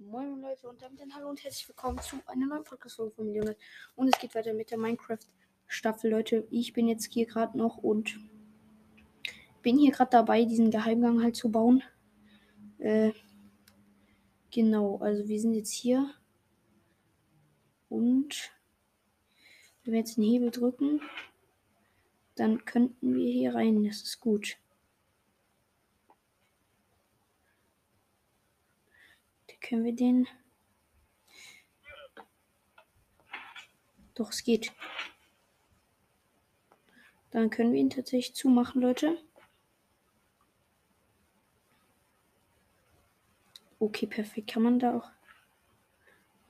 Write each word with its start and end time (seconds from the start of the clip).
Moin 0.00 0.40
Leute 0.40 0.68
und 0.68 0.80
damit 0.80 1.02
ein 1.02 1.12
Hallo 1.12 1.28
und 1.28 1.42
herzlich 1.42 1.68
willkommen 1.68 1.98
zu 1.98 2.20
einer 2.26 2.46
neuen 2.46 2.62
Podcast-Folge 2.62 3.16
von 3.16 3.26
Millionen. 3.26 3.56
Und 3.96 4.06
es 4.06 4.20
geht 4.20 4.32
weiter 4.36 4.54
mit 4.54 4.70
der 4.70 4.78
Minecraft-Staffel, 4.78 6.08
Leute. 6.08 6.46
Ich 6.52 6.72
bin 6.72 6.86
jetzt 6.86 7.12
hier 7.12 7.26
gerade 7.26 7.58
noch 7.58 7.78
und 7.78 8.16
bin 9.60 9.76
hier 9.76 9.90
gerade 9.90 10.12
dabei, 10.12 10.44
diesen 10.44 10.70
Geheimgang 10.70 11.20
halt 11.20 11.34
zu 11.34 11.50
bauen. 11.50 11.82
Äh, 12.78 13.10
genau, 14.52 14.98
also 14.98 15.26
wir 15.26 15.40
sind 15.40 15.54
jetzt 15.54 15.72
hier. 15.72 16.14
Und 17.88 18.52
wenn 19.82 19.94
wir 19.94 19.98
jetzt 19.98 20.16
den 20.16 20.22
Hebel 20.22 20.52
drücken, 20.52 21.00
dann 22.36 22.64
könnten 22.64 23.16
wir 23.16 23.32
hier 23.32 23.56
rein. 23.56 23.82
Das 23.82 24.02
ist 24.02 24.20
gut. 24.20 24.58
Können 29.68 29.84
wir 29.84 29.94
den. 29.94 30.26
Doch, 34.14 34.30
es 34.30 34.42
geht. 34.42 34.72
Dann 37.30 37.50
können 37.50 37.74
wir 37.74 37.80
ihn 37.80 37.90
tatsächlich 37.90 38.34
zumachen, 38.34 38.80
Leute. 38.80 39.18
Okay, 43.78 44.06
perfekt. 44.06 44.48
Kann 44.48 44.62
man 44.62 44.78
da 44.78 44.96
auch. 44.96 45.10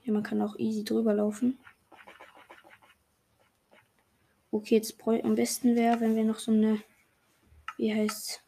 Ja, 0.04 0.12
man 0.12 0.22
kann 0.22 0.40
auch 0.40 0.56
easy 0.56 0.84
drüber 0.84 1.12
laufen. 1.12 1.58
Okay, 4.52 4.76
jetzt 4.76 4.96
am 5.04 5.34
besten 5.34 5.74
wäre, 5.74 5.98
wenn 5.98 6.14
wir 6.14 6.24
noch 6.24 6.38
so 6.38 6.52
eine. 6.52 6.80
Wie 7.78 7.92
heißt 7.92 8.44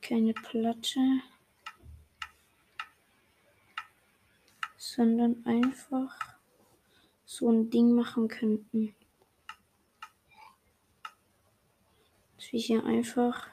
Keine 0.00 0.32
Platte. 0.32 1.00
Sondern 4.94 5.44
einfach 5.44 6.16
so 7.24 7.50
ein 7.50 7.68
Ding 7.68 7.92
machen 7.92 8.28
könnten. 8.28 8.94
Dass 12.36 12.52
wir 12.52 12.60
hier 12.60 12.84
einfach 12.84 13.48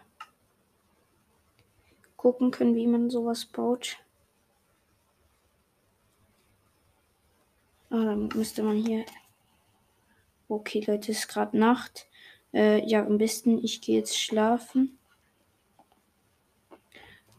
gucken 2.16 2.52
können, 2.52 2.76
wie 2.76 2.86
man 2.86 3.10
sowas 3.10 3.46
baut. 3.46 3.98
Ah, 7.90 8.06
dann 8.06 8.28
müsste 8.36 8.62
man 8.62 8.78
hier. 8.78 9.06
Okay, 10.48 10.84
Leute, 10.86 11.12
es 11.12 11.20
ist 11.20 11.28
gerade 11.28 11.58
Nacht. 11.58 12.08
Äh, 12.54 12.88
ja, 12.88 13.04
am 13.04 13.18
besten, 13.18 13.64
ich 13.64 13.82
gehe 13.82 13.98
jetzt 13.98 14.20
schlafen. 14.20 15.00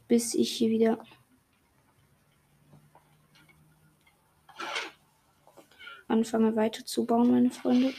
Bis 0.09 0.35
ich 0.35 0.51
hier 0.51 0.71
wieder 0.71 1.05
anfange 6.09 6.55
weiterzubauen, 6.57 7.31
meine 7.31 7.51
Freunde. 7.51 7.93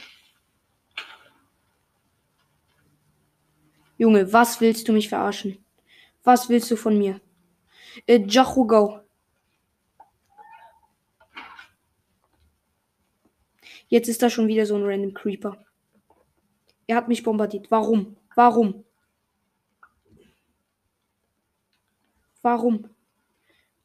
Junge, 3.96 4.32
was 4.32 4.60
willst 4.60 4.88
du 4.88 4.92
mich 4.92 5.08
verarschen? 5.08 5.64
Was 6.24 6.48
willst 6.48 6.70
du 6.70 6.76
von 6.76 6.98
mir? 6.98 7.20
Äh, 8.06 8.24
Jachugo. 8.26 9.00
Jetzt 13.88 14.08
ist 14.08 14.22
da 14.22 14.30
schon 14.30 14.48
wieder 14.48 14.66
so 14.66 14.74
ein 14.74 14.84
random 14.84 15.14
Creeper. 15.14 15.64
Er 16.86 16.96
hat 16.96 17.08
mich 17.08 17.22
bombardiert. 17.22 17.70
Warum? 17.70 18.16
Warum? 18.34 18.84
Warum? 22.42 22.90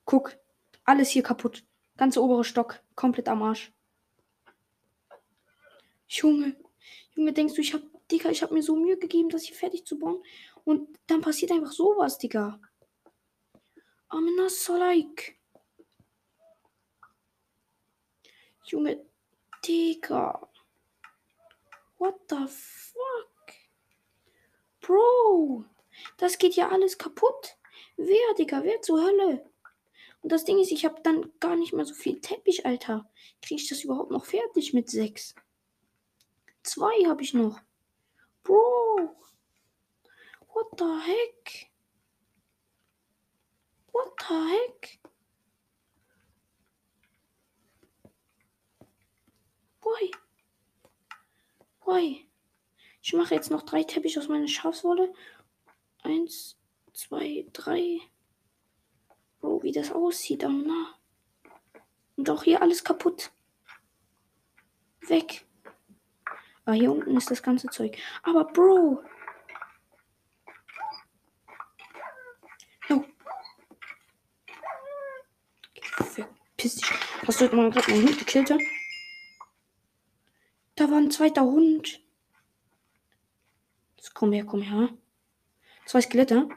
Guck, 0.05 0.37
alles 0.83 1.09
hier 1.09 1.23
kaputt. 1.23 1.63
Ganze 1.97 2.21
obere 2.21 2.43
Stock, 2.43 2.81
komplett 2.95 3.29
am 3.29 3.43
Arsch. 3.43 3.71
Junge, 6.09 6.55
Junge, 7.15 7.33
denkst 7.33 7.53
du, 7.53 7.61
ich 7.61 7.73
hab, 7.73 7.81
Digga, 8.09 8.30
ich 8.31 8.42
hab 8.42 8.52
mir 8.52 8.64
so 8.64 8.75
Mühe 8.75 8.97
gegeben, 8.97 9.30
das 9.30 9.43
hier 9.43 9.55
fertig 9.55 9.86
zu 9.86 9.99
bauen. 9.99 10.23
Und 10.65 10.99
dann 11.08 11.21
passiert 11.21 11.52
einfach 11.52 11.71
sowas, 11.71 12.17
Digga. 12.17 12.59
Amina 14.08 14.49
Solaik. 14.49 15.39
Junge, 18.65 19.05
Digga. 19.64 20.49
What 21.99 22.15
the 22.30 22.47
fuck? 22.47 23.53
Bro, 24.81 25.65
das 26.17 26.39
geht 26.39 26.55
ja 26.55 26.70
alles 26.70 26.97
kaputt. 26.97 27.58
Wer, 27.97 28.33
Digga, 28.37 28.64
wer 28.64 28.81
zur 28.81 29.03
Hölle? 29.03 29.47
Und 30.21 30.31
das 30.31 30.43
Ding 30.43 30.58
ist, 30.58 30.71
ich 30.71 30.86
habe 30.86 31.02
dann 31.03 31.31
gar 31.39 31.55
nicht 31.55 31.73
mehr 31.73 31.86
so 31.86 31.93
viel 31.93 32.20
Teppich, 32.20 32.65
Alter. 32.65 33.09
Kriege 33.41 33.61
ich 33.61 33.70
das 33.70 33.83
überhaupt 33.83 34.11
noch 34.11 34.26
fertig 34.26 34.73
mit 34.73 34.89
sechs? 34.89 35.36
Zwei 36.64 37.05
habe 37.08 37.21
ich 37.21 37.33
noch. 37.33 37.59
Bro. 38.43 39.15
What 40.53 40.67
the 40.77 40.99
heck? 41.05 41.71
What 43.92 44.14
the 44.20 44.36
heck? 44.36 44.99
Why? 49.81 50.11
Why? 51.86 52.30
Ich 53.02 53.14
mache 53.14 53.33
jetzt 53.33 53.49
noch 53.49 53.64
drei 53.64 53.83
Teppiche 53.83 54.20
aus 54.20 54.27
meiner 54.27 54.47
Schafswolle. 54.47 55.14
Eins, 56.03 56.58
zwei, 56.93 57.45
drei. 57.53 57.99
Bro, 59.39 59.64
wie 59.64 59.71
das 59.71 59.91
aussieht 59.91 60.43
am 60.43 60.67
nah. 60.67 60.99
Und 62.17 62.30
auch 62.30 62.43
hier 62.43 62.61
alles 62.61 62.83
kaputt. 62.83 63.31
Weg. 65.08 65.48
Ah, 66.69 66.73
hier 66.73 66.91
unten 66.91 67.17
ist 67.17 67.31
das 67.31 67.41
ganze 67.41 67.67
Zeug. 67.69 67.97
Aber 68.21 68.45
Bro. 68.45 69.03
No. 72.87 73.03
Verpiss 75.97 76.75
dich. 76.75 76.91
Hast 77.25 77.41
du 77.41 77.55
mal 77.55 77.71
gerade 77.71 77.89
meinen 77.89 78.08
Hund 78.08 78.19
gekillt? 78.19 78.53
Da 80.75 80.91
war 80.91 80.97
ein 80.97 81.09
zweiter 81.09 81.41
Hund. 81.41 82.02
Jetzt 83.97 84.13
komm 84.13 84.31
her, 84.31 84.45
komm 84.45 84.61
her. 84.61 84.89
Zwei 85.87 86.02
Skelette. 86.02 86.49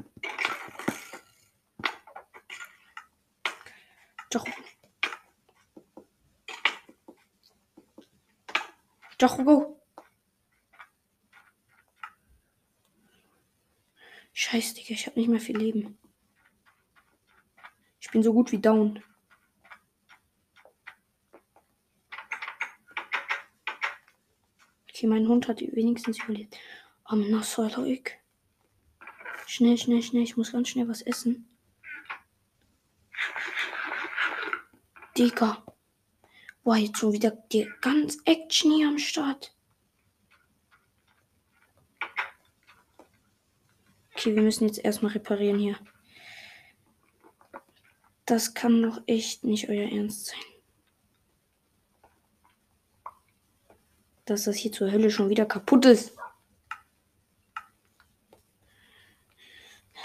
Doch. 4.29 4.45
Doch, 9.17 9.39
go. 9.39 9.82
Scheiße, 14.33 14.75
Digga, 14.75 14.95
ich 14.95 15.07
habe 15.07 15.19
nicht 15.21 15.29
mehr 15.29 15.41
viel 15.41 15.59
Leben. 15.59 15.99
Ich 18.01 18.11
bin 18.11 18.23
so 18.23 18.33
gut 18.33 18.51
wie 18.53 18.59
down. 18.59 19.03
Okay, 24.89 25.07
mein 25.07 25.29
Hund 25.29 25.49
hat 25.49 25.61
wenigstens 25.61 26.23
überlebt. 26.23 26.57
Am 27.05 27.29
Nasserleuk. 27.31 28.13
Schnell, 29.47 29.77
schnell, 29.77 30.03
schnell. 30.03 30.23
Ich 30.23 30.37
muss 30.37 30.53
ganz 30.53 30.69
schnell 30.69 30.89
was 30.89 31.03
essen. 31.03 31.49
Digga. 35.17 35.65
Boah, 36.65 36.77
jetzt 36.77 36.99
schon 36.99 37.13
wieder 37.13 37.31
die 37.31 37.69
ganz 37.81 38.19
Action 38.25 38.73
hier 38.73 38.89
am 38.89 38.99
Start. 38.99 39.52
Okay, 44.23 44.37
wir 44.37 44.43
müssen 44.45 44.69
jetzt 44.69 44.79
erstmal 44.79 45.11
reparieren 45.11 45.59
hier. 45.59 45.77
Das 48.25 48.55
kann 48.55 48.81
doch 48.81 49.03
echt 49.09 49.43
nicht 49.43 49.69
euer 49.69 49.91
Ernst 49.91 50.27
sein. 50.27 50.39
Dass 54.25 54.45
das 54.45 54.55
hier 54.55 54.71
zur 54.71 54.93
Hölle 54.93 55.11
schon 55.11 55.29
wieder 55.29 55.45
kaputt 55.45 55.87
ist. 55.87 56.17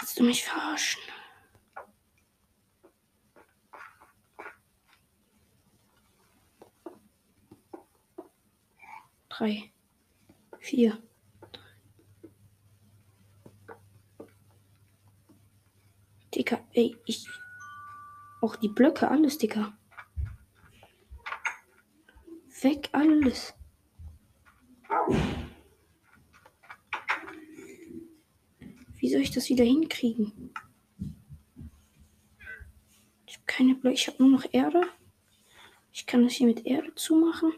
Willst 0.00 0.18
du 0.18 0.24
mich 0.24 0.42
verarschen? 0.42 1.00
Drei, 9.28 9.70
vier. 10.58 11.00
Dicker, 16.38 16.64
ey, 16.72 16.96
ich. 17.04 17.26
Auch 18.40 18.54
die 18.54 18.68
Blöcke, 18.68 19.08
alles, 19.10 19.38
Dicker. 19.38 19.76
Weg, 22.62 22.88
alles. 22.92 23.54
Wie 28.96 29.10
soll 29.10 29.20
ich 29.20 29.32
das 29.32 29.48
wieder 29.48 29.64
hinkriegen? 29.64 30.54
Ich 33.26 33.36
hab 33.36 33.46
keine 33.48 33.74
Blöcke. 33.74 33.94
Ich 33.94 34.06
habe 34.06 34.22
nur 34.22 34.30
noch 34.30 34.46
Erde. 34.52 34.82
Ich 35.92 36.06
kann 36.06 36.22
das 36.22 36.34
hier 36.34 36.46
mit 36.46 36.64
Erde 36.64 36.94
zumachen. 36.94 37.52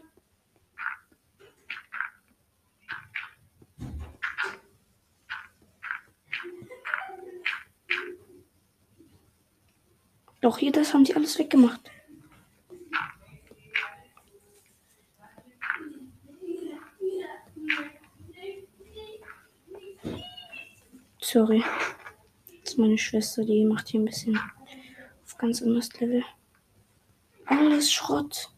Doch 10.41 10.57
hier, 10.57 10.71
das 10.71 10.93
haben 10.93 11.05
sie 11.05 11.15
alles 11.15 11.37
weggemacht. 11.37 11.79
Sorry. 21.21 21.63
Das 22.63 22.73
ist 22.73 22.77
meine 22.77 22.97
Schwester, 22.97 23.45
die 23.45 23.63
macht 23.63 23.87
hier 23.89 24.01
ein 24.01 24.05
bisschen 24.05 24.37
auf 25.23 25.37
ganz 25.37 25.61
anderes 25.61 25.93
Level. 25.99 26.23
Alles 27.45 27.91
Schrott. 27.93 28.49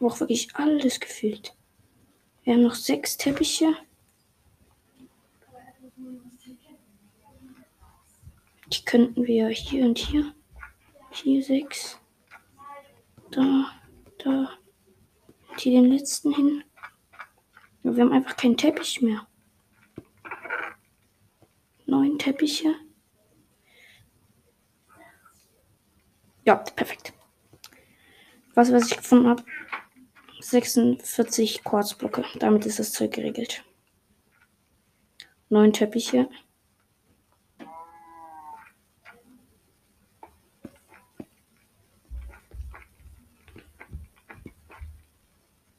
Auch 0.00 0.20
wirklich 0.20 0.54
alles 0.54 1.00
gefühlt. 1.00 1.56
Wir 2.44 2.54
haben 2.54 2.62
noch 2.62 2.74
sechs 2.74 3.16
Teppiche. 3.16 3.74
Die 8.72 8.84
könnten 8.84 9.26
wir 9.26 9.48
hier 9.48 9.84
und 9.84 9.98
hier. 9.98 10.34
Hier 11.10 11.42
sechs. 11.42 11.98
Da, 13.30 13.72
da. 14.18 14.50
Und 15.48 15.60
hier 15.60 15.80
den 15.80 15.90
letzten 15.90 16.34
hin. 16.34 16.64
Wir 17.82 18.04
haben 18.04 18.12
einfach 18.12 18.36
keinen 18.36 18.56
Teppich 18.56 19.00
mehr. 19.00 19.26
Neun 21.86 22.18
Teppiche. 22.18 22.74
Ja, 26.44 26.56
perfekt. 26.56 27.12
Was, 28.54 28.72
was 28.72 28.90
ich 28.90 28.96
gefunden 28.96 29.28
habe. 29.28 29.42
46 30.40 31.64
Quarzblöcke. 31.64 32.24
Damit 32.38 32.66
ist 32.66 32.78
das 32.78 32.92
Zeug 32.92 33.12
geregelt. 33.12 33.64
Neun 35.48 35.72
Teppiche. 35.72 36.28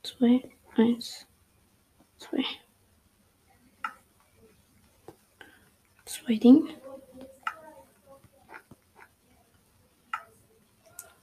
Zwei, 0.10 0.42
eins, 0.76 1.28
zwei. 2.18 2.44
Zwei 6.04 6.36
Dinge. 6.36 6.68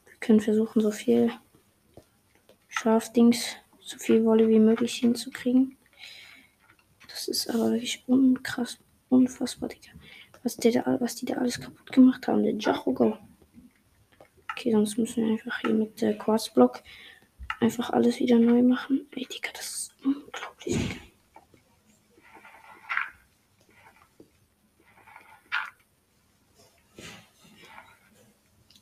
Wir 0.05 0.17
können 0.21 0.41
versuchen, 0.41 0.81
so 0.81 0.93
viel 0.93 1.33
Schafdings, 2.69 3.57
so 3.81 3.99
viel 3.99 4.25
Wolle 4.25 4.49
wie 4.49 4.61
möglich 4.61 4.95
hinzukriegen. 4.95 5.77
Das 7.09 7.27
ist 7.27 7.51
aber 7.51 7.73
wirklich 7.73 8.05
unkrass, 8.07 8.79
unfassbar, 9.09 9.69
Digga. 9.69 9.91
Was, 10.45 10.57
der 10.59 10.71
da, 10.71 11.01
was 11.01 11.17
die 11.17 11.27
da 11.27 11.35
alles 11.35 11.61
kaputt 11.61 11.91
gemacht 11.91 12.29
haben, 12.29 12.45
der 12.45 12.55
Jachogo. 12.55 13.19
Okay, 14.53 14.71
sonst 14.71 14.97
müssen 14.97 15.25
wir 15.25 15.33
einfach 15.33 15.59
hier 15.61 15.75
mit 15.75 16.01
der 16.01 16.17
Quarzblock 16.17 16.85
einfach 17.61 17.91
alles 17.91 18.19
wieder 18.21 18.39
neu 18.39 18.63
machen. 18.63 19.09
Ey, 19.15 19.27
Digga, 19.27 19.51
das 19.53 19.67
ist 19.67 19.95
unglaublich. 20.05 20.77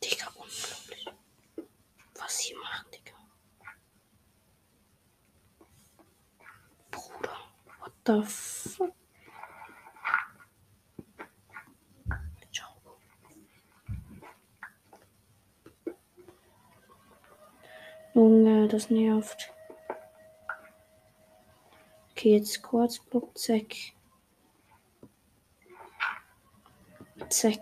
Digga, 0.02 0.26
unglaublich. 0.34 1.06
Was 2.14 2.38
sie 2.38 2.54
machen, 2.54 2.86
Digga. 2.92 3.14
Bruder, 6.90 7.36
what 7.80 7.92
the 8.06 8.22
fuck? 8.22 8.94
Junge, 18.16 18.53
das 18.74 18.90
nervt. 18.90 19.52
Okay, 22.10 22.36
jetzt 22.36 22.60
Quarzblock, 22.62 23.38
zack. 23.38 23.74
Zack. 27.28 27.60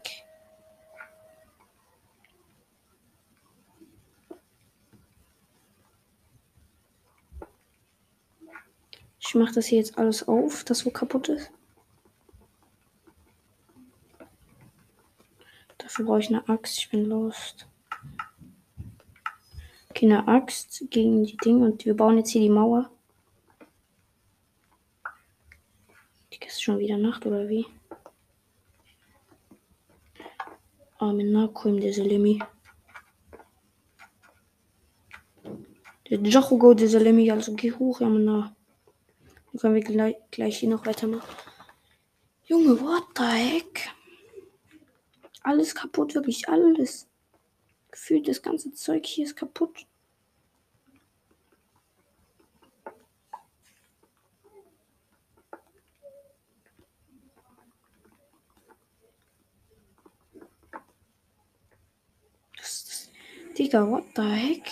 Ich 9.18 9.34
mache 9.34 9.52
das 9.52 9.66
hier 9.66 9.78
jetzt 9.78 9.98
alles 9.98 10.26
auf, 10.26 10.64
das 10.64 10.86
wo 10.86 10.90
kaputt 10.90 11.28
ist. 11.28 11.50
Dafür 15.76 16.06
brauche 16.06 16.20
ich 16.20 16.28
eine 16.28 16.48
Axt, 16.48 16.78
ich 16.78 16.90
bin 16.90 17.04
lost. 17.04 17.66
Okay, 20.02 20.12
eine 20.12 20.26
Axt 20.26 20.84
gegen 20.90 21.22
die 21.22 21.36
Dinge 21.36 21.64
und 21.64 21.84
wir 21.84 21.94
bauen 21.94 22.16
jetzt 22.16 22.30
hier 22.30 22.40
die 22.40 22.48
Mauer. 22.48 22.90
Die 26.32 26.44
ist 26.44 26.60
schon 26.60 26.80
wieder 26.80 26.98
Nacht 26.98 27.24
oder 27.24 27.48
wie? 27.48 27.64
Amen 30.98 31.30
Nakum, 31.30 31.80
der 31.80 31.92
Selemi. 31.92 32.42
Der 36.10 36.18
Jachugo, 36.18 36.74
der 36.74 36.88
Selemi, 36.88 37.30
also 37.30 37.54
geh 37.54 37.70
hoch, 37.70 38.00
Amen 38.00 38.26
dann 38.26 38.56
können 39.60 39.74
wir 39.76 39.82
gleich, 39.82 40.16
gleich 40.32 40.58
hier 40.58 40.70
noch 40.70 40.84
weitermachen. 40.84 41.36
Junge, 42.46 42.80
what 42.80 43.04
the 43.16 43.22
heck? 43.22 43.88
Alles 45.44 45.72
kaputt, 45.72 46.16
wirklich 46.16 46.48
alles. 46.48 47.06
Gefühlt 47.92 48.26
das 48.26 48.42
ganze 48.42 48.72
Zeug 48.72 49.06
hier 49.06 49.26
ist 49.26 49.36
kaputt. 49.36 49.86
Das, 62.62 62.84
das, 62.84 63.10
Digga, 63.62 63.88
what 63.88 64.02
the 64.16 64.22
heck? 64.22 64.68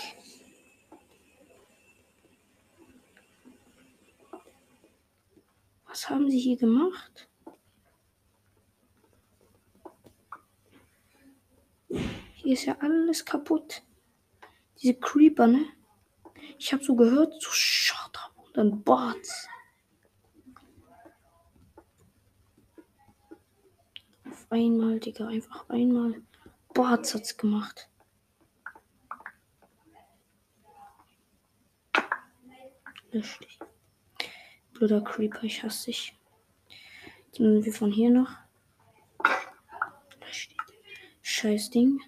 Was 5.86 6.10
haben 6.10 6.28
sie 6.28 6.40
hier 6.40 6.56
gemacht? 6.56 7.28
Hier 11.88 12.54
ist 12.54 12.64
ja 12.64 12.76
alles 12.80 13.24
kaputt. 13.24 13.84
Diese 14.82 14.94
Creeper, 14.94 15.46
ne? 15.46 15.66
Ich 16.58 16.72
habe 16.72 16.82
so 16.82 16.96
gehört, 16.96 17.40
so 17.40 17.50
shut 17.52 18.18
up 18.24 18.36
und 18.44 18.56
dann 18.56 18.82
Bots. 18.82 19.46
Auf 24.28 24.46
einmal, 24.50 24.98
Digga, 24.98 25.28
einfach 25.28 25.68
einmal. 25.68 26.20
Bots 26.74 27.14
hat's 27.14 27.36
gemacht. 27.36 27.88
Lösch 33.12 33.38
dich. 33.40 33.58
Blöder 34.72 35.00
Creeper, 35.00 35.42
ich 35.42 35.62
hasse 35.62 35.86
dich. 35.86 36.14
Jetzt 37.26 37.40
müssen 37.40 37.64
wir 37.64 37.72
von 37.72 37.90
hier 37.90 38.10
noch. 38.10 38.30
Scheiß 41.22 41.70
Ding. 41.70 42.00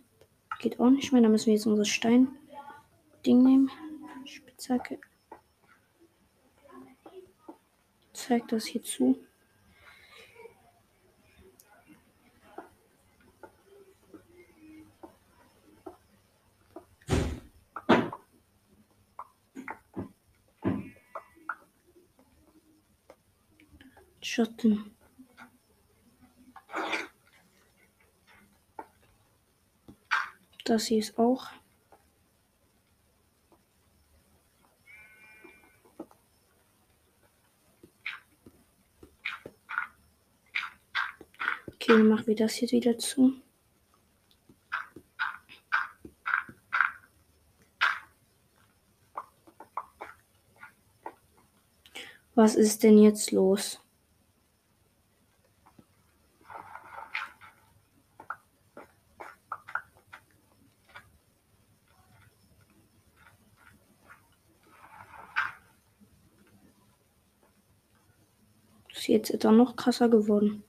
Geht 0.61 0.79
auch 0.79 0.91
nicht 0.91 1.13
mehr. 1.13 1.23
Da 1.23 1.29
müssen 1.29 1.47
wir 1.47 1.55
jetzt 1.55 1.67
unser 1.67 1.85
Stein-Ding 1.85 3.43
nehmen. 3.43 3.71
Spitzhacke. 4.25 5.01
Zeig 8.13 8.47
das 8.49 8.67
hier 8.67 8.83
zu. 8.83 9.19
Schatten. 24.43 24.97
Das 30.65 30.87
hier 30.87 30.99
ist 30.99 31.17
auch. 31.17 31.47
Okay, 41.69 41.89
dann 41.89 42.09
machen 42.09 42.27
wir 42.27 42.35
das 42.35 42.55
hier 42.55 42.71
wieder 42.73 42.99
zu. 42.99 43.35
Was 52.35 52.57
ist 52.57 52.83
denn 52.83 52.99
jetzt 52.99 53.31
los? 53.31 53.79
Das 69.03 69.09
ist 69.09 69.15
jetzt 69.15 69.31
etwa 69.31 69.51
noch 69.51 69.75
krasser 69.75 70.09
geworden. 70.09 70.63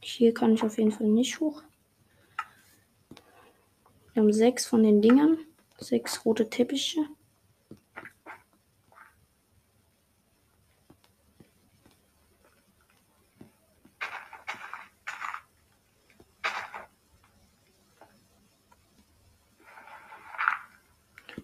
Hier 0.00 0.34
kann 0.34 0.52
ich 0.52 0.64
auf 0.64 0.78
jeden 0.78 0.90
Fall 0.90 1.06
nicht 1.06 1.38
hoch. 1.38 1.62
Wir 4.14 4.22
haben 4.24 4.32
sechs 4.32 4.66
von 4.66 4.82
den 4.82 5.00
Dingern. 5.00 5.38
Sechs 5.78 6.24
rote 6.24 6.50
Teppiche. 6.50 7.06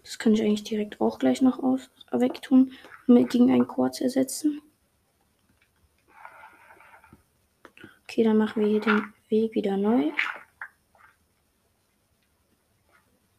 Das 0.09 0.17
kann 0.29 0.35
ich 0.35 0.43
eigentlich 0.43 0.63
direkt 0.63 1.01
auch 1.01 1.17
gleich 1.17 1.41
noch 1.41 1.57
aus 1.63 1.89
wegtun 2.11 2.71
und 3.07 3.29
gegen 3.31 3.49
einen 3.49 3.67
Quarz 3.67 3.99
ersetzen. 3.99 4.61
Okay, 8.03 8.23
dann 8.23 8.37
machen 8.37 8.61
wir 8.61 8.69
hier 8.69 8.79
den 8.79 9.11
Weg 9.29 9.55
wieder 9.55 9.75
neu. 9.75 10.11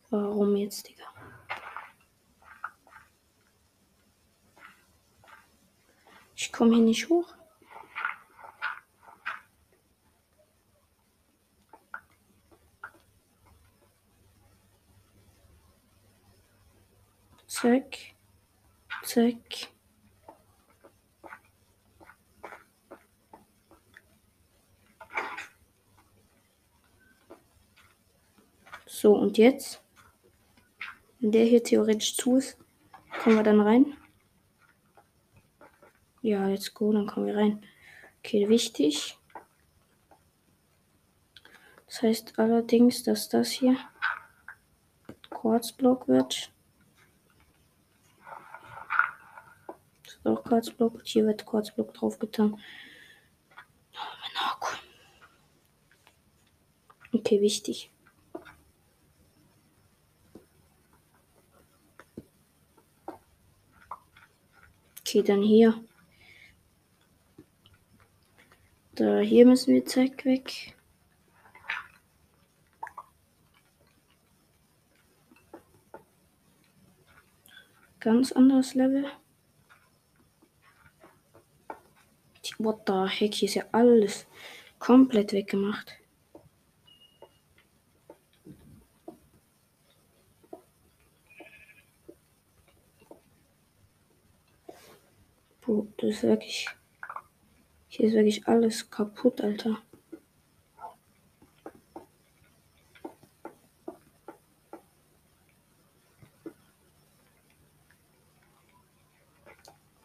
Warum 0.08 0.56
jetzt, 0.56 0.88
Digga? 0.88 1.04
Ich 6.34 6.52
komme 6.52 6.74
hier 6.74 6.84
nicht 6.84 7.08
hoch. 7.08 7.32
Zack. 17.60 18.14
Zack. 19.02 19.68
So, 28.86 29.14
und 29.14 29.36
jetzt? 29.36 29.82
Wenn 31.18 31.32
der 31.32 31.44
hier 31.44 31.62
theoretisch 31.62 32.16
zu 32.16 32.36
ist, 32.36 32.56
kommen 33.22 33.36
wir 33.36 33.42
dann 33.42 33.60
rein. 33.60 33.94
Ja, 36.22 36.48
jetzt 36.48 36.72
go, 36.72 36.94
dann 36.94 37.06
kommen 37.06 37.26
wir 37.26 37.36
rein. 37.36 37.66
Okay, 38.20 38.48
wichtig. 38.48 39.18
Das 41.86 42.00
heißt 42.00 42.38
allerdings, 42.38 43.02
dass 43.02 43.28
das 43.28 43.50
hier 43.50 43.76
Quarzblock 45.28 46.08
wird. 46.08 46.50
Auch 50.24 50.44
Quarzblock. 50.44 51.00
Hier 51.04 51.26
wird 51.26 51.46
Quarzblock 51.46 51.94
drauf 51.94 52.18
getan. 52.18 52.60
Okay, 57.12 57.40
wichtig. 57.40 57.90
Okay, 65.00 65.22
dann 65.22 65.42
hier. 65.42 65.82
Da, 68.94 69.18
hier 69.18 69.44
müssen 69.46 69.74
wir 69.74 69.84
zack 69.84 70.24
weg. 70.24 70.76
Ganz 77.98 78.30
anderes 78.32 78.74
Level. 78.74 79.06
What 82.58 82.82
the 82.86 83.06
heck, 83.08 83.34
hier 83.34 83.48
ist 83.48 83.54
ja 83.54 83.64
alles 83.72 84.26
komplett 84.78 85.32
weggemacht. 85.32 85.96
Puh, 95.60 95.86
das 95.98 96.10
ist 96.10 96.22
wirklich. 96.24 96.66
Hier 97.88 98.08
ist 98.08 98.14
wirklich 98.14 98.46
alles 98.48 98.90
kaputt, 98.90 99.40
Alter. 99.40 99.78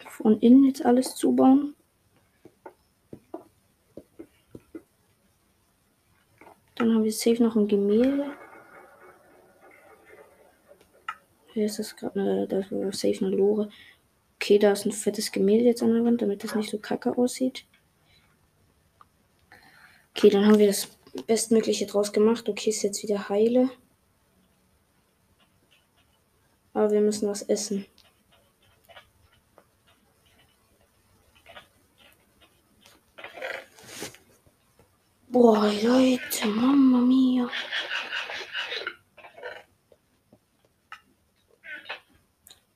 Von 0.07 0.39
innen 0.39 0.65
jetzt 0.65 0.85
alles 0.85 1.15
zubauen. 1.15 1.75
Dann 6.75 6.93
haben 6.93 6.94
wir 7.05 7.11
safe 7.13 7.41
noch 7.41 7.55
ein 7.55 7.67
Gemälde. 7.67 8.31
Hier 11.53 11.67
ist 11.67 11.79
das 11.79 11.95
gerade 11.95 12.19
eine, 12.19 12.47
das 12.47 12.69
war 12.71 12.91
safe 12.91 13.25
eine 13.25 13.33
Lore. 13.33 13.69
Okay, 14.35 14.59
da 14.59 14.73
ist 14.73 14.85
ein 14.85 14.91
fettes 14.91 15.31
Gemälde 15.31 15.65
jetzt 15.65 15.81
an 15.81 15.93
der 15.93 16.03
Wand, 16.03 16.21
damit 16.21 16.43
das 16.43 16.55
nicht 16.55 16.69
so 16.69 16.77
kacke 16.77 17.17
aussieht. 17.17 17.65
Okay, 20.13 20.29
dann 20.29 20.45
haben 20.45 20.59
wir 20.59 20.67
das 20.67 20.87
Bestmögliche 21.27 21.85
draus 21.85 22.11
gemacht. 22.11 22.49
Okay, 22.49 22.71
ist 22.71 22.83
jetzt 22.83 23.03
wieder 23.03 23.29
heile. 23.29 23.69
Aber 26.73 26.91
wir 26.91 27.01
müssen 27.01 27.29
was 27.29 27.43
essen. 27.43 27.85
Boah, 35.35 35.69
Leute, 35.83 36.47
Mama 36.47 36.99
mia. 36.99 37.49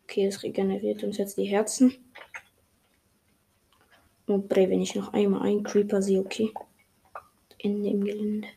Okay, 0.03 0.25
es 0.25 0.43
regeneriert 0.43 1.01
uns 1.05 1.17
jetzt 1.17 1.37
die 1.37 1.45
Herzen. 1.45 1.95
Und 4.25 4.49
Bre, 4.49 4.69
wenn 4.69 4.81
ich 4.81 4.93
noch 4.93 5.13
einmal 5.13 5.43
einen 5.43 5.63
Creeper 5.63 6.01
sehe, 6.01 6.19
okay. 6.19 6.51
In 7.59 7.81
dem 7.81 8.03
Gelände. 8.03 8.49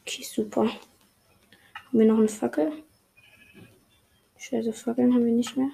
Okay, 0.00 0.22
super. 0.22 0.62
Haben 0.62 1.98
wir 1.98 2.06
noch 2.06 2.16
eine 2.16 2.28
Fackel? 2.28 2.84
Scheiße, 4.40 4.72
Fackeln 4.72 5.12
haben 5.12 5.26
wir 5.26 5.32
nicht 5.32 5.54
mehr. 5.54 5.70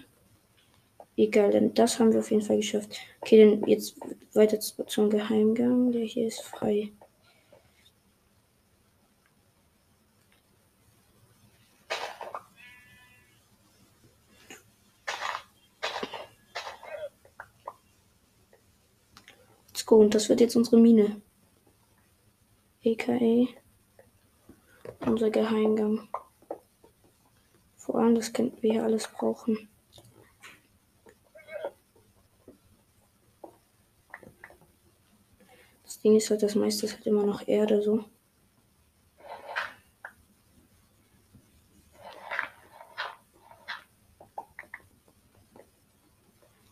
Egal, 1.17 1.53
denn 1.53 1.73
das 1.73 2.01
haben 2.01 2.13
wir 2.13 2.19
auf 2.19 2.33
jeden 2.33 2.43
Fall 2.43 2.57
geschafft. 2.57 2.99
Okay, 3.21 3.39
dann 3.39 3.69
jetzt 3.69 3.97
weiter 4.35 4.59
zum 4.59 5.09
Geheimgang. 5.09 5.93
Der 5.93 6.03
hier 6.03 6.27
ist 6.27 6.43
frei. 6.43 6.91
Let's 19.69 19.87
go. 19.87 20.01
Und 20.01 20.13
das 20.13 20.29
wird 20.29 20.41
jetzt 20.41 20.57
unsere 20.57 20.79
Mine. 20.79 21.23
AKA 22.85 23.47
unser 25.07 25.31
Geheimgang. 25.31 26.09
Vor 27.87 27.95
allem, 27.95 28.15
das 28.15 28.33
könnten 28.33 28.63
wir 28.63 28.73
hier 28.73 28.85
alles 28.85 29.09
brauchen. 29.09 29.69
Ding 36.07 36.15
ist 36.15 36.31
halt, 36.31 36.41
das 36.41 36.55
meiste 36.55 36.87
ist 36.87 36.95
halt 36.95 37.07
immer 37.09 37.27
noch 37.27 37.49
Erde 37.49 37.83
so. 37.83 38.05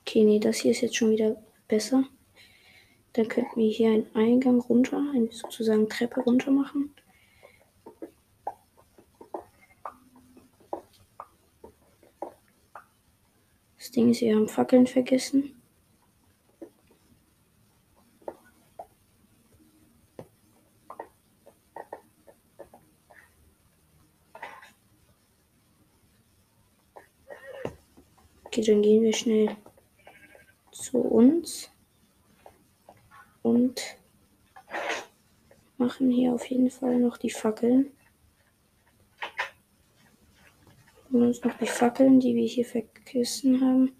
Okay, 0.02 0.23
nee, 0.23 0.38
das 0.38 0.59
hier 0.59 0.71
ist 0.71 0.83
jetzt 0.83 0.94
schon 0.94 1.11
wieder 1.11 1.42
besser. 1.66 2.04
Dann 3.14 3.26
könnten 3.26 3.56
wir 3.56 3.71
hier 3.71 3.90
einen 3.90 4.14
Eingang 4.14 4.61
runter, 4.61 5.04
eine 5.12 5.33
sozusagen 5.33 5.88
Treppe 5.88 6.21
runter 6.21 6.52
machen. 6.52 6.94
Ding 13.95 14.11
ist, 14.11 14.21
wir 14.21 14.35
haben 14.35 14.49
Fackeln 14.49 14.87
vergessen. 14.87 15.55
Okay, 28.45 28.63
dann 28.63 28.83
gehen 28.83 29.03
wir 29.03 29.13
schnell 29.13 29.57
zu 30.71 30.99
uns 30.99 31.71
und 33.43 33.81
machen 35.77 36.11
hier 36.11 36.33
auf 36.33 36.47
jeden 36.47 36.71
Fall 36.71 36.99
noch 36.99 37.17
die 37.17 37.31
Fackeln. 37.31 37.94
Und 41.14 41.23
uns 41.23 41.44
noch 41.44 41.56
die 41.59 41.66
Fackeln, 41.66 42.18
die 42.18 42.35
wir 42.35 42.44
hier 42.44 42.64
vergessen 42.64 43.61
haben. 43.61 43.92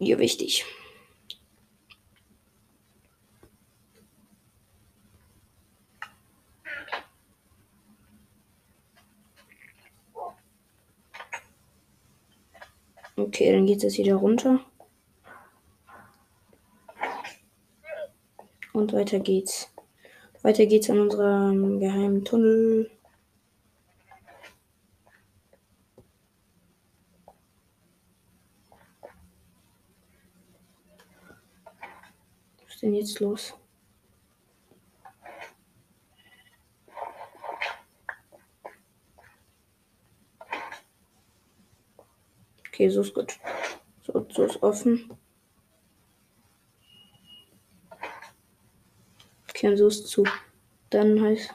Ja, 0.00 0.18
wichtig. 0.18 0.64
Okay, 13.16 13.52
dann 13.52 13.66
geht 13.66 13.84
es 13.84 13.96
wieder 13.96 14.16
runter. 14.16 14.58
Und 18.72 18.92
weiter 18.92 19.20
geht's. 19.20 19.72
Weiter 20.42 20.66
geht's 20.66 20.90
an 20.90 20.98
unserem 20.98 21.78
geheimen 21.78 22.24
Tunnel. 22.24 22.90
Was 32.64 32.74
ist 32.74 32.82
denn 32.82 32.94
jetzt 33.14 33.20
los? 33.20 33.54
Okay, 42.68 42.88
so 42.90 43.02
ist 43.02 43.14
gut. 43.14 43.38
So, 44.02 44.26
so 44.30 44.44
ist 44.44 44.62
offen. 44.62 45.16
Okay, 49.48 49.68
und 49.68 49.76
so 49.76 49.86
ist 49.86 50.08
zu. 50.08 50.24
Dann 50.90 51.22
heißt. 51.22 51.54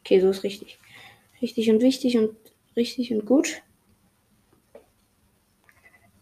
Okay, 0.00 0.20
so 0.20 0.30
ist 0.30 0.42
richtig. 0.42 0.78
Richtig 1.42 1.70
und 1.70 1.82
wichtig 1.82 2.16
und 2.16 2.34
richtig 2.76 3.12
und 3.12 3.26
gut. 3.26 3.62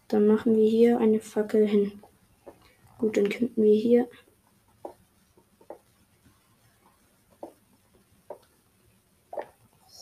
Dann 0.09 0.27
machen 0.27 0.57
wir 0.57 0.69
hier 0.69 0.99
eine 0.99 1.21
Fackel 1.21 1.65
hin. 1.65 2.03
Gut, 3.03 3.17
dann 3.17 3.27
könnten 3.27 3.61
wir 3.61 3.75
hier 3.75 4.07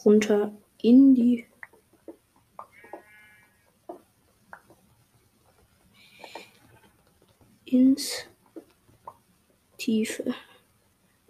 runter 0.06 0.56
in 0.84 1.16
die 1.16 1.48
ins 7.66 8.28
Tiefe 9.80 10.36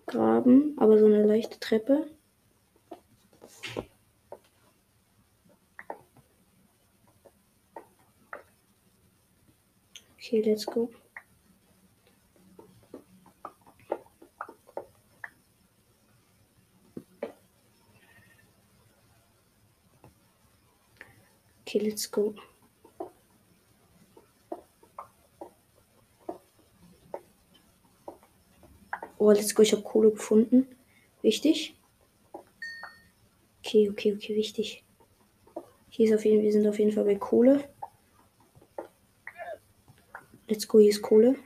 graben, 0.07 0.75
aber 0.77 0.99
so 0.99 1.05
eine 1.05 1.25
leichte 1.25 1.57
Treppe. 1.57 2.11
Okay, 10.17 10.41
let's 10.41 10.65
go. 10.65 10.91
Okay, 21.71 21.87
let's 21.87 22.11
go. 22.11 22.35
Oh, 29.17 29.31
let's 29.31 29.55
go. 29.55 29.61
Ich 29.63 29.71
habe 29.71 29.81
Kohle 29.81 30.11
gefunden. 30.11 30.67
Wichtig. 31.21 31.77
Okay, 33.59 33.89
okay, 33.89 34.13
okay, 34.13 34.35
wichtig. 34.35 34.83
Hier 35.87 36.09
ist 36.09 36.13
auf 36.13 36.25
jeden, 36.25 36.43
wir 36.43 36.51
sind 36.51 36.67
auf 36.67 36.77
jeden 36.77 36.91
Fall 36.91 37.05
bei 37.05 37.15
Kohle. 37.15 37.63
Let's 40.49 40.67
go, 40.67 40.79
hier 40.79 40.89
ist 40.89 41.01
Kohle. 41.01 41.37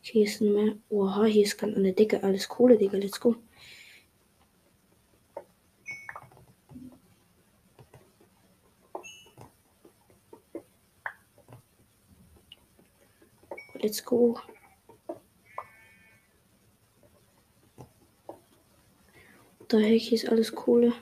Hier 0.00 0.24
ist 0.24 0.40
mehr. 0.40 0.74
Oha, 0.88 1.26
hier 1.26 1.44
ist 1.44 1.62
an 1.62 1.80
der 1.80 1.92
Decke 1.92 2.20
alles 2.24 2.48
Kohle, 2.48 2.76
Digga. 2.76 2.98
Let's 2.98 3.20
go. 3.20 3.36
Let's 13.82 14.04
go. 14.04 14.38
Da 19.68 19.78
hier 19.78 20.12
ist 20.12 20.28
alles 20.28 20.54
Kohle. 20.54 20.92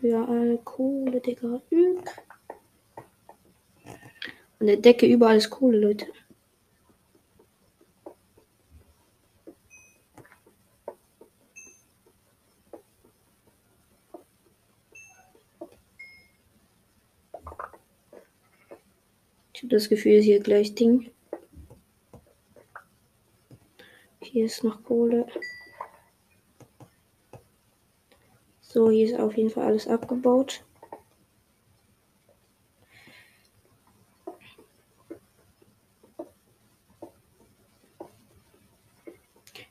Überall 0.00 0.58
Kohle, 0.64 1.20
Digga. 1.20 1.62
An 4.58 4.66
der 4.66 4.78
Decke 4.78 5.06
überall 5.06 5.36
ist 5.36 5.50
Kohle, 5.50 5.78
Leute. 5.78 6.06
Das 19.72 19.88
Gefühl, 19.88 20.20
hier 20.20 20.40
gleich 20.40 20.74
Ding. 20.74 21.10
Hier 24.20 24.44
ist 24.44 24.62
noch 24.62 24.82
Kohle. 24.84 25.26
So, 28.60 28.90
hier 28.90 29.06
ist 29.06 29.18
auf 29.18 29.36
jeden 29.36 29.50
Fall 29.50 29.64
alles 29.64 29.88
abgebaut. 29.88 30.64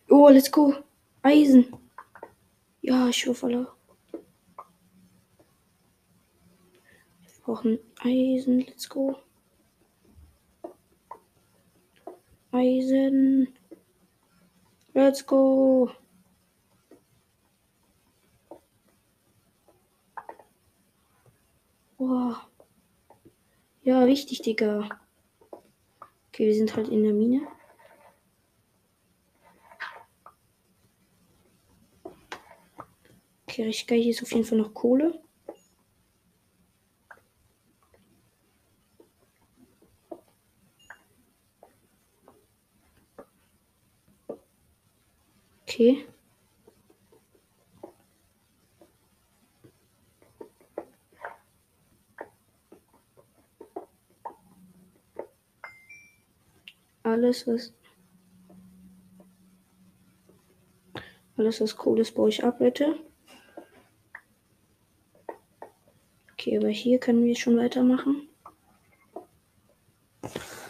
Oh, 0.09 0.29
let's 0.29 0.51
go. 0.51 0.73
Eisen. 1.21 1.75
Ja, 2.81 3.07
ich 3.07 3.25
hoffe 3.27 3.45
alle. 3.45 3.67
Wir 7.21 7.31
brauchen 7.43 7.79
Eisen. 8.03 8.59
Let's 8.61 8.89
go. 8.89 9.17
Eisen. 12.61 13.47
Let's 14.93 15.25
go. 15.25 15.89
Boah. 21.97 22.47
Ja, 23.81 24.03
richtig, 24.03 24.43
Digga. 24.43 24.89
Okay, 26.29 26.45
wir 26.45 26.53
sind 26.53 26.75
halt 26.75 26.89
in 26.89 27.03
der 27.03 27.13
Mine. 27.13 27.47
Okay, 33.47 33.63
richtig 33.63 33.87
geil. 33.87 34.01
Hier 34.01 34.11
ist 34.11 34.21
auf 34.21 34.31
jeden 34.31 34.45
Fall 34.45 34.59
noch 34.59 34.75
Kohle. 34.75 35.19
Okay. 45.71 46.05
Alles, 57.03 57.47
was 57.47 57.73
alles, 61.37 61.61
was 61.61 61.77
cool 61.85 61.99
ist, 61.99 62.15
baue 62.15 62.27
ich 62.27 62.43
ab, 62.43 62.59
bitte. 62.59 62.99
Okay, 66.33 66.57
aber 66.57 66.67
hier 66.67 66.99
können 66.99 67.23
wir 67.23 67.37
schon 67.37 67.55
weitermachen. 67.55 68.27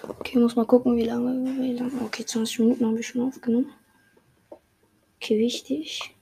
Okay, 0.08 0.38
muss 0.38 0.56
mal 0.56 0.68
gucken, 0.68 0.96
wie 0.96 1.06
lange, 1.06 1.60
wie 1.60 1.74
lange. 1.74 2.02
Okay, 2.04 2.24
20 2.24 2.60
Minuten 2.60 2.86
haben 2.86 2.96
wir 2.96 3.04
schon 3.04 3.28
aufgenommen. 3.28 3.74
Wichtig. 5.38 6.14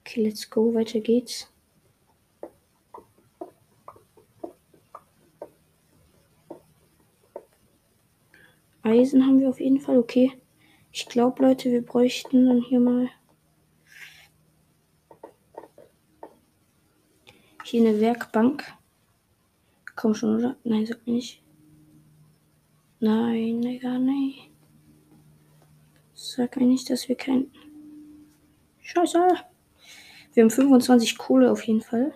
Okay, 0.00 0.24
let's 0.24 0.48
go. 0.50 0.74
Weiter 0.74 1.00
geht's. 1.00 1.50
Eisen 8.82 9.24
haben 9.24 9.40
wir 9.40 9.48
auf 9.48 9.60
jeden 9.60 9.80
Fall. 9.80 9.98
Okay. 9.98 10.32
Ich 10.90 11.06
glaube, 11.06 11.42
Leute, 11.42 11.70
wir 11.72 11.80
bräuchten 11.80 12.46
dann 12.46 12.60
hier 12.60 12.80
mal 12.80 13.08
hier 17.72 17.88
eine 17.88 18.00
Werkbank. 18.00 18.70
Komm 19.96 20.14
schon, 20.14 20.36
oder? 20.36 20.56
Nein, 20.62 20.84
sag 20.84 21.06
mir 21.06 21.14
nicht. 21.14 21.42
Nein, 23.00 23.62
Digga, 23.62 23.98
nein. 23.98 24.34
Sag 26.12 26.58
mir 26.58 26.66
nicht, 26.66 26.90
dass 26.90 27.08
wir 27.08 27.16
kein. 27.16 27.50
Scheiße. 28.82 29.26
Wir 30.34 30.42
haben 30.42 30.50
25 30.50 31.16
Kohle 31.16 31.50
auf 31.50 31.62
jeden 31.62 31.80
Fall. 31.80 32.12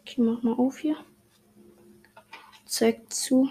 Okay, 0.00 0.22
mach 0.22 0.42
mal 0.42 0.54
auf 0.54 0.78
hier. 0.78 0.96
Zack 2.64 3.12
zu. 3.12 3.50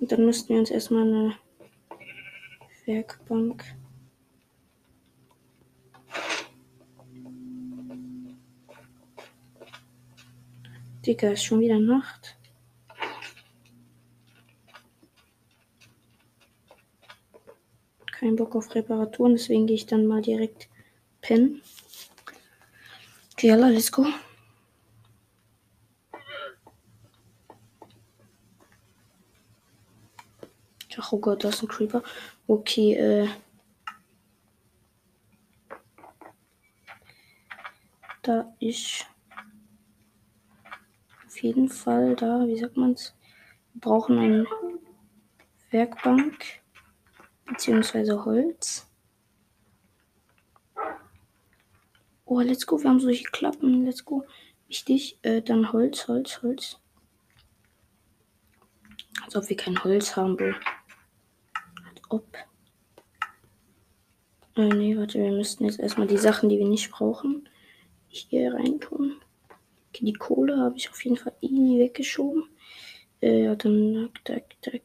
Und 0.00 0.10
dann 0.10 0.24
müssten 0.24 0.54
wir 0.54 0.60
uns 0.60 0.70
erstmal 0.70 1.02
eine 1.02 1.36
Werkbank. 2.86 3.79
Digga, 11.06 11.30
ist 11.30 11.44
schon 11.44 11.60
wieder 11.60 11.78
Nacht. 11.78 12.36
Kein 18.12 18.36
Bock 18.36 18.54
auf 18.54 18.74
Reparaturen, 18.74 19.32
deswegen 19.32 19.66
gehe 19.66 19.76
ich 19.76 19.86
dann 19.86 20.06
mal 20.06 20.20
direkt 20.20 20.68
pennen. 21.22 21.62
Okay, 23.32 23.48
yalla, 23.48 23.68
let's 23.68 23.90
go. 23.90 24.06
Ach, 30.98 31.12
oh 31.12 31.18
Gott, 31.18 31.42
das 31.44 31.54
ist 31.54 31.62
ein 31.62 31.68
Creeper. 31.68 32.02
Okay, 32.46 32.92
äh. 32.94 33.28
Da 38.20 38.54
ist 38.60 39.06
jeden 41.42 41.68
Fall 41.68 42.16
da, 42.16 42.46
wie 42.46 42.58
sagt 42.58 42.76
man's? 42.76 43.14
Wir 43.72 43.80
brauchen 43.80 44.18
eine 44.18 44.46
Werkbank 45.70 46.60
beziehungsweise 47.46 48.24
Holz. 48.24 48.86
Oh, 52.24 52.40
let's 52.40 52.64
go. 52.64 52.80
Wir 52.80 52.90
haben 52.90 53.00
solche 53.00 53.24
Klappen. 53.24 53.84
Let's 53.84 54.04
go. 54.04 54.24
Wichtig. 54.68 55.18
Äh, 55.22 55.42
dann 55.42 55.72
Holz, 55.72 56.06
Holz, 56.06 56.42
Holz. 56.42 56.78
Als 59.24 59.34
ob 59.34 59.48
wir 59.48 59.56
kein 59.56 59.82
Holz 59.82 60.14
haben, 60.14 60.36
Bro. 60.36 60.52
Als 61.88 62.00
ob. 62.08 62.36
Äh, 64.54 64.68
nee, 64.68 64.96
warte. 64.96 65.18
Wir 65.18 65.32
müssten 65.32 65.64
jetzt 65.64 65.80
erstmal 65.80 66.06
die 66.06 66.18
Sachen, 66.18 66.48
die 66.48 66.58
wir 66.58 66.68
nicht 66.68 66.90
brauchen, 66.90 67.48
hier 68.06 68.54
reintun. 68.54 69.20
Okay, 69.90 70.04
die 70.04 70.12
Kohle 70.12 70.56
habe 70.58 70.76
ich 70.76 70.88
auf 70.90 71.04
jeden 71.04 71.16
Fall 71.16 71.34
irgendwie 71.40 71.80
weggeschoben. 71.80 72.48
Äh, 73.20 73.44
ja, 73.44 73.54
dann, 73.54 74.10
tak, 74.24 74.60
tak. 74.62 74.82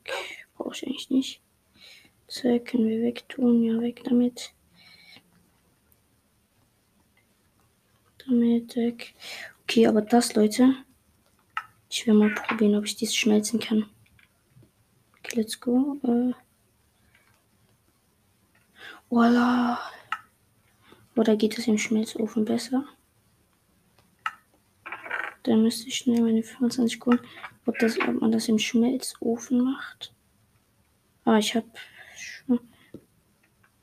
Brauche 0.55 0.73
ich 0.73 0.85
eigentlich 0.85 1.09
nicht. 1.09 1.41
Zack, 2.27 2.65
können 2.65 2.87
wir 2.87 3.01
wegtun. 3.03 3.63
Ja, 3.63 3.79
weg 3.79 4.01
damit. 4.03 4.51
Damit, 8.25 8.75
weg. 8.75 9.13
Okay, 9.63 9.87
aber 9.87 10.01
das, 10.01 10.33
Leute. 10.35 10.73
Ich 11.89 12.07
will 12.07 12.15
mal 12.15 12.33
probieren, 12.33 12.75
ob 12.75 12.85
ich 12.85 12.95
dies 12.95 13.15
schmelzen 13.15 13.59
kann. 13.59 13.89
Okay, 15.19 15.37
let's 15.37 15.59
go. 15.59 15.97
Äh. 16.03 16.33
Voila. 19.09 19.79
Oder 21.15 21.35
geht 21.37 21.57
es 21.57 21.67
im 21.67 21.77
Schmelzofen 21.77 22.43
besser? 22.43 22.85
Dann 25.45 25.61
müsste 25.61 25.87
ich 25.87 25.95
schnell 25.95 26.21
meine 26.21 26.41
25 26.41 26.93
Sekunden, 26.93 27.23
ob, 27.65 27.77
das, 27.79 27.99
ob 27.99 28.19
man 28.21 28.31
das 28.31 28.47
im 28.47 28.57
Schmelzofen 28.57 29.63
macht. 29.63 30.13
Ah, 31.23 31.37
ich 31.37 31.55
habe 31.55 31.67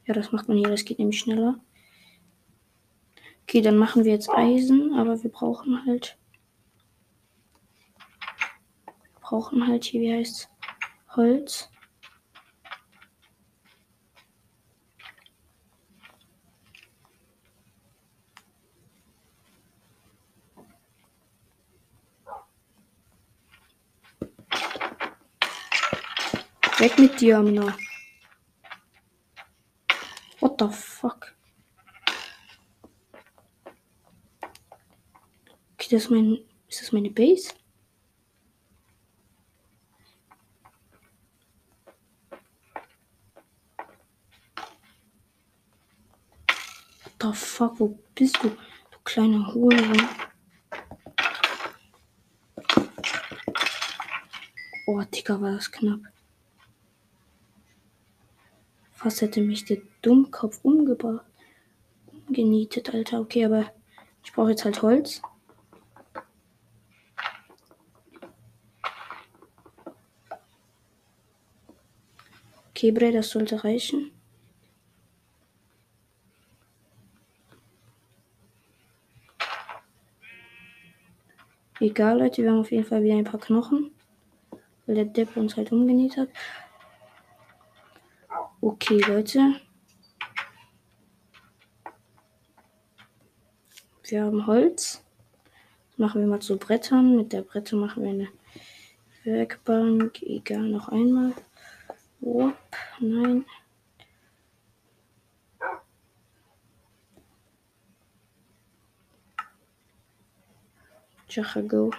Ja, 0.06 0.14
das 0.14 0.32
macht 0.32 0.48
man 0.48 0.56
hier, 0.58 0.68
das 0.68 0.84
geht 0.84 0.98
nämlich 0.98 1.20
schneller. 1.20 1.60
Okay, 3.42 3.60
dann 3.60 3.76
machen 3.76 4.04
wir 4.04 4.12
jetzt 4.12 4.30
Eisen, 4.30 4.94
aber 4.94 5.22
wir 5.22 5.30
brauchen 5.30 5.86
halt. 5.86 6.18
Wir 8.86 9.20
brauchen 9.20 9.66
halt 9.66 9.84
hier, 9.84 10.00
wie 10.00 10.12
heißt 10.12 10.48
Holz. 11.14 11.70
Weg 26.82 26.98
mit 26.98 27.20
dir, 27.20 27.38
Amina. 27.38 27.76
What 30.40 30.56
the 30.58 30.66
fuck? 30.68 31.32
Okay, 35.74 35.88
das 35.92 36.02
ist 36.02 36.10
mein. 36.10 36.38
Ist 36.66 36.82
das 36.82 36.90
meine 36.90 37.10
Base? 37.10 37.54
What 47.04 47.14
the 47.20 47.32
fuck? 47.32 47.78
Wo 47.78 47.96
bist 48.16 48.42
du? 48.42 48.48
Du 48.48 48.98
kleiner 49.04 49.54
Hohlraum. 49.54 50.08
Oh, 54.88 55.00
Digga, 55.02 55.40
war 55.40 55.52
das 55.52 55.70
knapp. 55.70 56.11
Fast 59.02 59.20
hätte 59.20 59.40
mich 59.40 59.64
der 59.64 59.78
Dummkopf 60.00 60.60
umgebracht. 60.62 61.26
Umgenietet, 62.06 62.94
Alter. 62.94 63.20
Okay, 63.20 63.44
aber 63.44 63.72
ich 64.22 64.32
brauche 64.32 64.50
jetzt 64.50 64.64
halt 64.64 64.80
Holz. 64.80 65.20
Okay, 72.70 72.92
das 73.12 73.30
sollte 73.30 73.64
reichen. 73.64 74.12
Egal, 81.80 82.20
Leute, 82.20 82.44
wir 82.44 82.52
haben 82.52 82.60
auf 82.60 82.70
jeden 82.70 82.84
Fall 82.84 83.02
wieder 83.02 83.16
ein 83.16 83.24
paar 83.24 83.40
Knochen. 83.40 83.90
Weil 84.86 84.94
der 84.94 85.06
Depp 85.06 85.36
uns 85.36 85.56
halt 85.56 85.72
umgenietet 85.72 86.18
hat. 86.18 86.28
Okay, 88.64 89.00
Leute. 89.00 89.60
Wir 94.04 94.22
haben 94.22 94.46
Holz. 94.46 95.04
Machen 95.96 96.20
wir 96.20 96.28
mal 96.28 96.38
zu 96.38 96.56
Brettern. 96.56 97.16
Mit 97.16 97.32
der 97.32 97.42
Bretter 97.42 97.76
machen 97.76 98.04
wir 98.04 98.10
eine 98.10 98.28
Werkbank. 99.24 100.22
Egal, 100.22 100.68
noch 100.68 100.90
einmal. 100.90 101.32
Wop, 102.20 102.54
nein. 103.00 103.44
Go. 111.66 111.90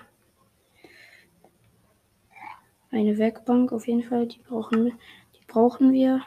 Eine 2.90 3.18
Werkbank 3.18 3.74
auf 3.74 3.86
jeden 3.86 4.04
Fall. 4.04 4.28
Die 4.28 4.40
brauchen, 4.40 4.98
die 5.36 5.46
brauchen 5.46 5.92
wir 5.92 6.26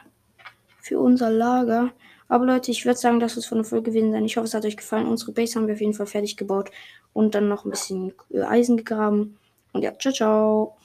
für 0.87 0.99
unser 0.99 1.29
Lager. 1.29 1.91
Aber 2.29 2.45
Leute, 2.45 2.71
ich 2.71 2.85
würde 2.85 2.99
sagen, 2.99 3.19
das 3.19 3.37
ist 3.37 3.45
von 3.45 3.59
der 3.59 3.65
Folge 3.65 3.91
gewesen 3.91 4.11
sein. 4.11 4.25
Ich 4.25 4.37
hoffe, 4.37 4.47
es 4.47 4.53
hat 4.53 4.65
euch 4.65 4.77
gefallen. 4.77 5.07
Unsere 5.07 5.31
Base 5.31 5.55
haben 5.55 5.67
wir 5.67 5.75
auf 5.75 5.81
jeden 5.81 5.93
Fall 5.93 6.07
fertig 6.07 6.37
gebaut 6.37 6.71
und 7.13 7.35
dann 7.35 7.47
noch 7.47 7.65
ein 7.65 7.71
bisschen 7.71 8.13
Eisen 8.33 8.77
gegraben. 8.77 9.37
Und 9.73 9.83
ja, 9.83 9.97
ciao, 9.97 10.13
ciao. 10.13 10.77